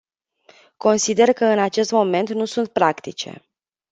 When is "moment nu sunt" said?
1.91-2.67